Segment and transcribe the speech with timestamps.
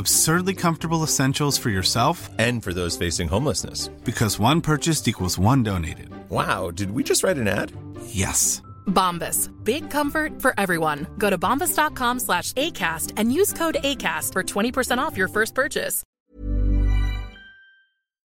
[0.00, 3.88] Absurdly comfortable essentials for yourself And for those facing homelessness.
[4.04, 6.08] because one purchased equals one donated.
[6.30, 7.70] Wow, did we just write an ad?
[8.06, 8.62] Yes.
[8.86, 9.50] Bombas.
[9.62, 11.06] Big comfort for everyone.
[11.18, 16.02] Go to bombas.com slash ACAST and use code ACAST for 20% off your first purchase.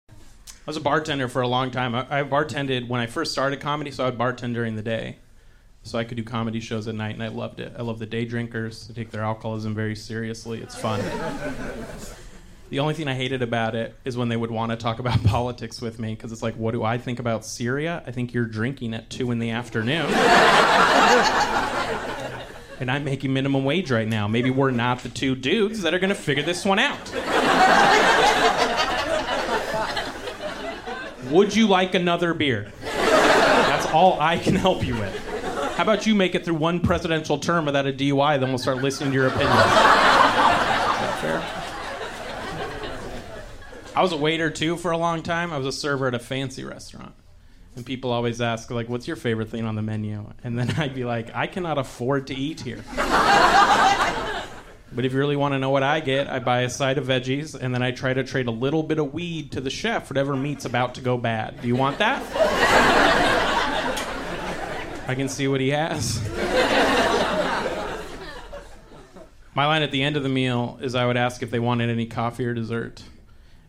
[0.09, 0.15] I
[0.69, 1.97] was a bartender for a long time.
[1.97, 5.19] I, I bartended when I first started comedy, so I would bartend during the day.
[5.87, 7.73] So I could do comedy shows at night, and I loved it.
[7.79, 8.89] I love the day drinkers.
[8.89, 10.61] They take their alcoholism very seriously.
[10.61, 10.99] It's fun.
[12.71, 15.23] the only thing I hated about it is when they would want to talk about
[15.25, 18.03] politics with me, because it's like, what do I think about Syria?
[18.05, 20.07] I think you're drinking at 2 in the afternoon.
[22.81, 24.27] and I'm making minimum wage right now.
[24.27, 26.99] Maybe we're not the two dudes that are going to figure this one out.
[31.31, 32.73] Would you like another beer?
[32.83, 35.26] That's all I can help you with.
[35.77, 38.79] How about you make it through one presidential term without a DUI, then we'll start
[38.79, 39.51] listening to your opinions.
[39.57, 41.43] Is that fair?
[43.95, 45.53] I was a waiter too for a long time.
[45.53, 47.15] I was a server at a fancy restaurant.
[47.75, 50.33] And people always ask, like, what's your favorite thing on the menu?
[50.43, 52.83] And then I'd be like, I cannot afford to eat here.
[54.93, 57.07] But if you really want to know what I get, I buy a side of
[57.07, 60.09] veggies and then I try to trade a little bit of weed to the chef,
[60.09, 61.61] whatever meat's about to go bad.
[61.61, 62.23] Do you want that?
[65.09, 66.21] I can see what he has.
[69.55, 71.89] My line at the end of the meal is I would ask if they wanted
[71.89, 73.03] any coffee or dessert.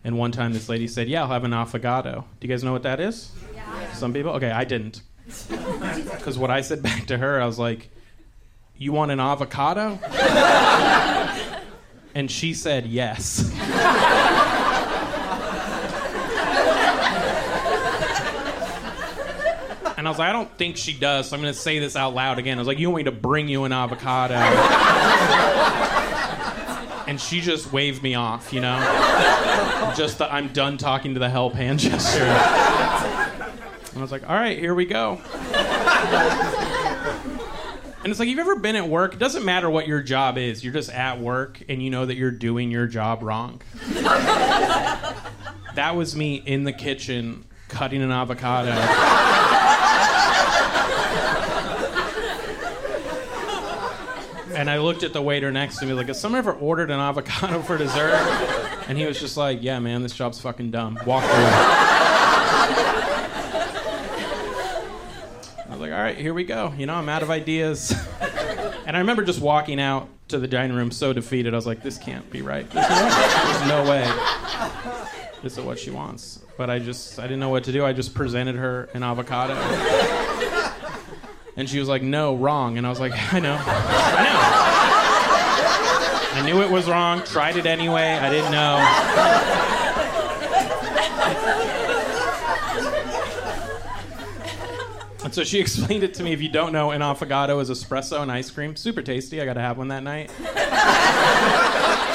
[0.04, 2.26] And one time this lady said, Yeah, I'll have an affogato.
[2.40, 3.32] Do you guys know what that is?
[3.56, 3.94] Yeah.
[3.94, 4.32] Some people?
[4.34, 5.02] Okay, I didn't.
[6.18, 7.90] Because what I said back to her, I was like,
[8.76, 9.98] You want an avocado?
[12.14, 13.50] and she said yes.
[20.08, 21.98] And I was like, I don't think she does, so I'm going to say this
[21.98, 22.58] out loud again.
[22.58, 24.36] I was like, You want me to bring you an avocado?
[27.08, 28.80] and she just waved me off, you know?
[29.98, 32.24] just the I'm done talking to the help hand gesture.
[32.24, 35.20] And I was like, All right, here we go.
[38.02, 39.14] And it's like, you've ever been at work?
[39.14, 40.64] It doesn't matter what your job is.
[40.64, 43.62] You're just at work and you know that you're doing your job wrong.
[43.90, 48.72] that was me in the kitchen cutting an avocado.
[54.58, 57.00] And I looked at the waiter next to me, like, has someone ever ordered an
[57.00, 58.16] avocado for dessert?
[58.88, 60.98] And he was just like, yeah, man, this job's fucking dumb.
[61.06, 61.32] Walk away.
[65.64, 66.74] I was like, all right, here we go.
[66.76, 67.94] You know, I'm out of ideas.
[68.88, 71.54] And I remember just walking out to the dining room so defeated.
[71.54, 72.68] I was like, this can't be right.
[72.72, 73.10] There's no,
[73.46, 74.12] there's no way.
[75.44, 76.40] This is what she wants.
[76.58, 77.86] But I just, I didn't know what to do.
[77.86, 79.54] I just presented her an avocado.
[81.58, 82.78] And she was like, no, wrong.
[82.78, 83.58] And I was like, I know.
[83.60, 84.40] I know.
[86.40, 88.14] I knew it was wrong, tried it anyway.
[88.14, 88.78] I didn't know.
[95.28, 96.32] And so she explained it to me.
[96.32, 98.78] If you don't know, an affogato is espresso and ice cream.
[98.78, 99.42] Super tasty.
[99.42, 100.32] I got to have one that night.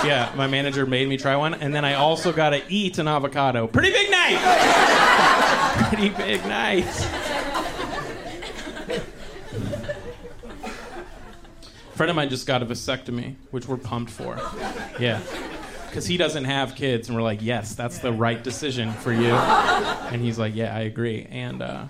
[0.02, 1.52] yeah, my manager made me try one.
[1.52, 3.66] And then I also got to eat an avocado.
[3.66, 4.38] Pretty big night!
[5.90, 6.86] Pretty big night.
[12.02, 14.36] Friend of mine just got a vasectomy, which we're pumped for.
[14.98, 15.20] Yeah.
[15.86, 17.06] Because he doesn't have kids.
[17.06, 19.30] And we're like, yes, that's the right decision for you.
[19.30, 21.28] And he's like, yeah, I agree.
[21.30, 21.84] And, uh,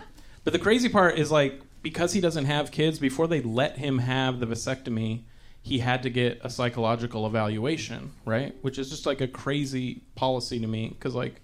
[0.45, 4.01] but the crazy part is like, because he doesn't have kids, before they let him
[4.01, 5.23] have the vasectomy,
[5.63, 8.55] he had to get a psychological evaluation, right?
[8.61, 11.41] Which is just like a crazy policy to me because like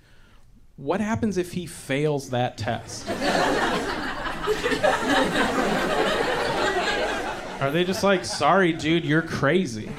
[0.77, 3.09] what happens if he fails that test?
[7.61, 9.91] Are they just like, sorry, dude, you're crazy?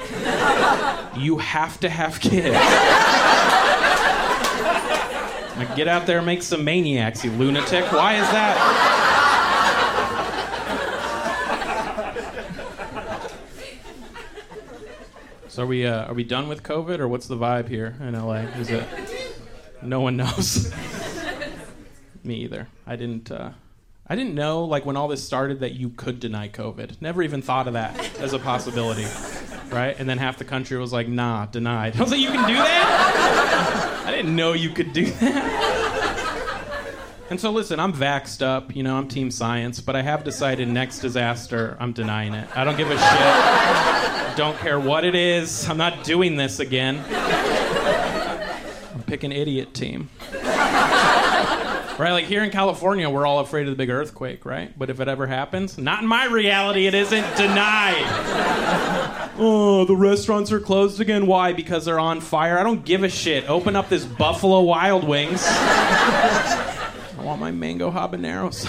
[1.16, 2.54] You have to have kids.
[5.56, 7.92] Like, get out there and make some maniacs, you lunatic.
[7.92, 9.00] Why is that?
[15.48, 18.14] So are we uh, are we done with COVID or what's the vibe here in
[18.14, 18.36] LA?
[18.56, 18.84] Is it
[19.82, 20.72] no one knows?
[22.24, 22.68] Me either.
[22.86, 23.30] I didn't.
[23.30, 23.50] Uh,
[24.10, 27.00] I didn't know like when all this started that you could deny COVID.
[27.00, 29.06] Never even thought of that as a possibility,
[29.70, 29.94] right?
[30.00, 32.56] And then half the country was like, "Nah, denied." I was like, "You can do
[32.56, 35.76] that?" I didn't know you could do that.
[37.30, 38.74] And so listen, I'm vaxxed up.
[38.74, 42.48] You know, I'm team science, but I have decided next disaster, I'm denying it.
[42.56, 44.36] I don't give a shit.
[44.36, 45.68] don't care what it is.
[45.68, 47.00] I'm not doing this again.
[48.92, 50.08] I'm picking idiot team.
[52.00, 54.72] Right, like here in California, we're all afraid of the big earthquake, right?
[54.78, 58.02] But if it ever happens, not in my reality, it isn't denied.
[59.36, 61.26] oh, the restaurants are closed again.
[61.26, 61.52] Why?
[61.52, 62.58] Because they're on fire.
[62.58, 63.50] I don't give a shit.
[63.50, 65.44] Open up this Buffalo Wild Wings.
[65.46, 68.64] I want my mango habaneros.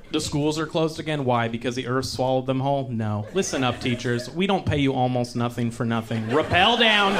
[0.10, 1.26] the schools are closed again.
[1.26, 1.48] Why?
[1.48, 2.88] Because the earth swallowed them whole?
[2.88, 3.26] No.
[3.34, 4.30] Listen up, teachers.
[4.30, 6.26] We don't pay you almost nothing for nothing.
[6.34, 7.12] Rappel down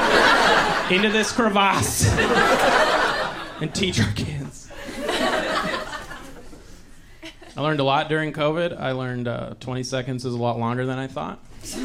[0.91, 2.07] into this crevasse
[3.61, 4.71] and teach our kids.
[7.57, 8.79] I learned a lot during COVID.
[8.79, 11.39] I learned uh, 20 seconds is a lot longer than I thought.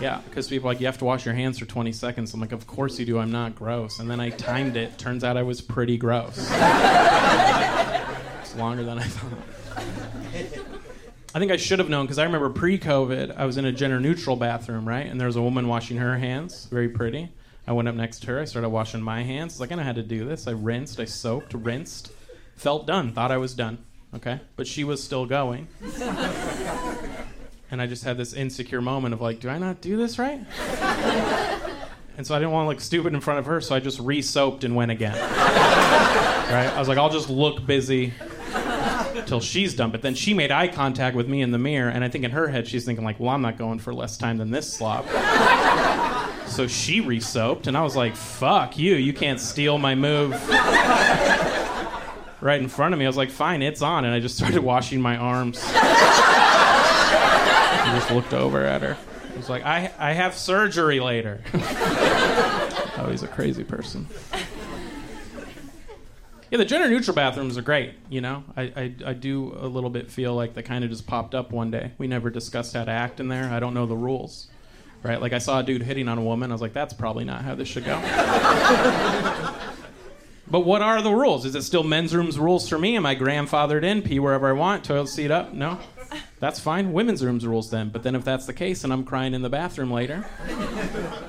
[0.00, 2.34] yeah, because people are like, you have to wash your hands for 20 seconds.
[2.34, 3.18] I'm like, of course you do.
[3.18, 4.00] I'm not gross.
[4.00, 4.98] And then I timed it.
[4.98, 6.36] Turns out I was pretty gross.
[6.36, 6.50] it's
[8.56, 9.38] longer than I thought.
[11.34, 13.72] I think I should have known because I remember pre COVID, I was in a
[13.72, 15.06] gender neutral bathroom, right?
[15.06, 17.30] And there was a woman washing her hands, very pretty.
[17.66, 18.40] I went up next to her.
[18.40, 19.54] I started washing my hands.
[19.54, 20.46] I was like, I know how to do this.
[20.46, 22.12] I rinsed, I soaked, rinsed,
[22.54, 23.78] felt done, thought I was done.
[24.14, 24.40] Okay?
[24.54, 25.66] But she was still going.
[27.70, 30.40] and I just had this insecure moment of like, do I not do this right?
[32.16, 33.98] and so I didn't want to look stupid in front of her, so I just
[33.98, 35.14] re soaped and went again.
[35.14, 36.70] right?
[36.72, 38.14] I was like, I'll just look busy
[39.26, 39.90] till she's done.
[39.90, 42.30] But then she made eye contact with me in the mirror, and I think in
[42.30, 45.04] her head she's thinking like, well, I'm not going for less time than this slop.
[46.56, 50.32] So she re-soaped, and I was like, fuck you, you can't steal my move.
[52.40, 54.62] right in front of me, I was like, fine, it's on, and I just started
[54.62, 55.60] washing my arms.
[57.78, 58.96] I just looked over at her.
[59.34, 61.42] I was like, I, I have surgery later.
[61.54, 64.06] oh, he's a crazy person.
[66.50, 67.96] Yeah, the gender neutral bathrooms are great.
[68.08, 71.06] You know, I, I, I do a little bit feel like they kind of just
[71.06, 71.92] popped up one day.
[71.98, 73.50] We never discussed how to act in there.
[73.52, 74.46] I don't know the rules,
[75.06, 75.20] right?
[75.20, 76.50] Like I saw a dude hitting on a woman.
[76.50, 77.98] I was like, that's probably not how this should go.
[80.50, 81.46] but what are the rules?
[81.46, 82.96] Is it still men's rooms rules for me?
[82.96, 84.02] Am I grandfathered in?
[84.02, 84.84] Pee wherever I want.
[84.84, 85.52] Toilet seat up?
[85.52, 85.78] No.
[86.38, 86.92] That's fine.
[86.92, 87.90] Women's rooms rules then.
[87.90, 90.26] But then if that's the case and I'm crying in the bathroom later,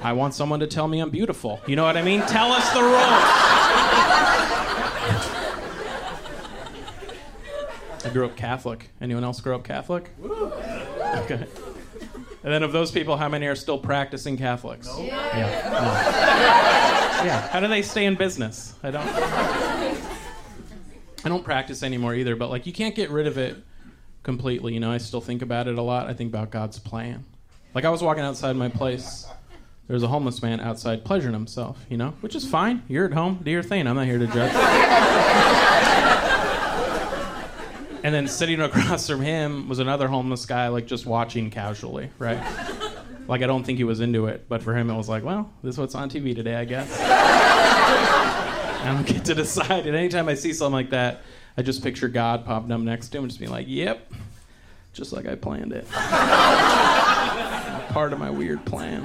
[0.01, 1.61] I want someone to tell me I'm beautiful.
[1.67, 2.21] You know what I mean?
[2.21, 2.93] Tell us the rules.
[8.05, 8.89] I grew up Catholic.
[9.01, 10.09] Anyone else grow up Catholic?
[10.21, 11.47] Okay.
[12.47, 14.87] And then of those people, how many are still practicing Catholics?
[14.97, 15.37] Yeah.
[15.37, 15.69] Yeah.
[15.69, 15.81] No.
[17.25, 17.45] yeah.
[17.49, 18.73] How do they stay in business?
[18.81, 19.05] I don't.
[21.25, 22.37] I don't practice anymore either.
[22.37, 23.57] But like, you can't get rid of it
[24.23, 24.73] completely.
[24.73, 26.07] You know, I still think about it a lot.
[26.07, 27.25] I think about God's plan.
[27.73, 29.27] Like I was walking outside my place.
[29.87, 31.85] There was a homeless man outside pleasuring himself.
[31.89, 32.81] You know, which is fine.
[32.87, 33.41] You're at home.
[33.43, 33.85] Do your thing.
[33.87, 34.53] I'm not here to judge.
[38.07, 42.41] and then sitting across from him was another homeless guy, like just watching casually, right?
[43.27, 45.51] Like I don't think he was into it, but for him it was like, well,
[45.61, 46.89] this is what's on TV today, I guess.
[47.01, 49.87] I don't get to decide.
[49.87, 51.23] And anytime I see something like that,
[51.57, 54.09] I just picture God popping up next to him and just being like, yep,
[54.93, 55.85] just like I planned it.
[57.89, 59.01] Part of my weird plan.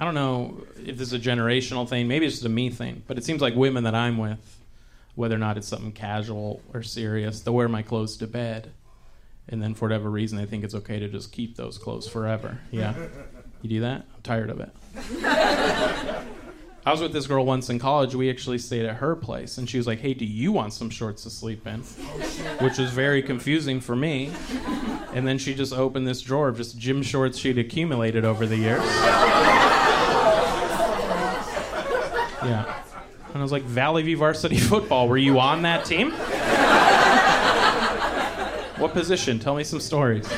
[0.00, 2.08] I don't know if this is a generational thing.
[2.08, 3.02] Maybe it's just a me thing.
[3.06, 4.58] But it seems like women that I'm with,
[5.14, 8.72] whether or not it's something casual or serious, they'll wear my clothes to bed.
[9.46, 12.60] And then for whatever reason, they think it's okay to just keep those clothes forever.
[12.70, 12.94] Yeah.
[13.60, 14.06] You do that?
[14.14, 14.70] I'm tired of it.
[16.86, 18.14] I was with this girl once in college.
[18.14, 20.88] We actually stayed at her place, and she was like, "Hey, do you want some
[20.88, 24.32] shorts to sleep in?" Which was very confusing for me.
[25.12, 28.56] And then she just opened this drawer of just gym shorts she'd accumulated over the
[28.56, 28.82] years.
[32.42, 32.82] Yeah.
[33.40, 35.08] And I was like, Valley View varsity football.
[35.08, 36.10] Were you on that team?
[38.78, 39.38] What position?
[39.38, 40.30] Tell me some stories.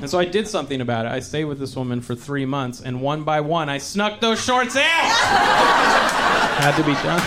[0.00, 1.12] And so I did something about it.
[1.12, 4.42] I stayed with this woman for three months, and one by one, I snuck those
[4.42, 4.80] shorts in.
[4.80, 7.20] Had to be done.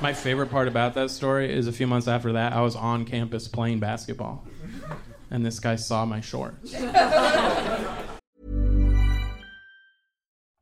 [0.00, 3.04] My favorite part about that story is a few months after that, I was on
[3.04, 4.44] campus playing basketball,
[5.30, 6.74] and this guy saw my shorts.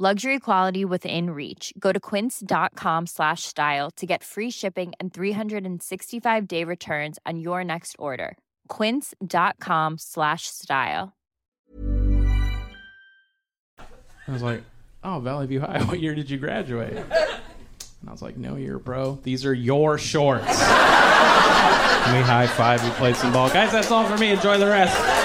[0.00, 1.72] Luxury quality within reach.
[1.78, 7.62] Go to quince.com slash style to get free shipping and 365 day returns on your
[7.62, 8.36] next order.
[8.66, 11.12] Quince.com slash style.
[13.78, 14.64] I was like,
[15.04, 15.84] "Oh, Valley View High.
[15.84, 19.20] What year did you graduate?" And I was like, "No year, bro.
[19.22, 20.54] These are your shorts." we
[22.20, 22.82] high five.
[22.82, 23.70] We played some ball, guys.
[23.70, 24.32] That's all for me.
[24.32, 25.24] Enjoy the rest.